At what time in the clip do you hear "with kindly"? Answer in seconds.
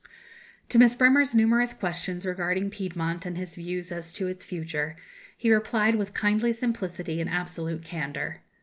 5.93-6.53